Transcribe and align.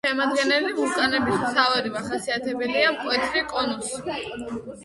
შემადგენელი 0.07 0.71
ვულკანების 0.77 1.37
მთავარი 1.43 1.93
მახასიათებელია 1.97 2.89
მკვეთრი 2.97 3.45
კონუსი. 3.55 4.19